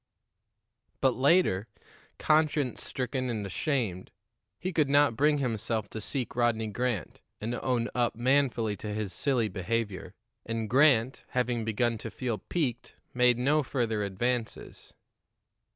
[0.99, 1.67] But later,
[2.17, 4.09] conscience stricken and ashamed,
[4.57, 9.13] he could not bring himself to seek Rodney Grant and own up manfully to his
[9.13, 10.15] silly behavior.
[10.43, 14.95] And Grant, having begun to feel piqued, made no further advances.